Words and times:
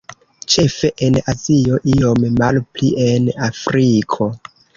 Ĉefe 0.51 0.89
en 1.07 1.19
Azio, 1.33 1.77
iom 1.91 2.25
malpli 2.41 2.91
en 3.11 3.29
Afriko. 3.51 4.31